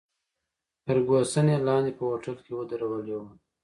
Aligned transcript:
فرګوسن 0.83 1.45
یې 1.53 1.57
لاندې 1.67 1.91
په 1.97 2.03
هوټل 2.09 2.37
کې 2.45 2.51
ودرولې 2.55 3.15
وه. 3.19 3.29